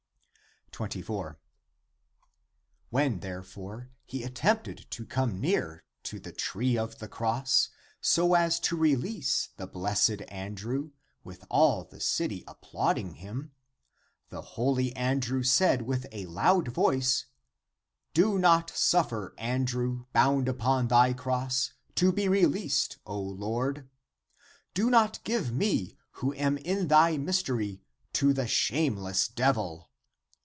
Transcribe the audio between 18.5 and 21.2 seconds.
suffer, Andrew, bound upon thy